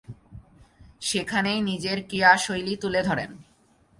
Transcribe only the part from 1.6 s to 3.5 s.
নিজের ক্রীড়াশৈলী তুলে ধরেন।